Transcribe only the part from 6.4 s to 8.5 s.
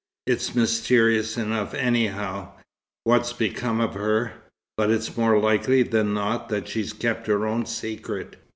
that she kept her own secret.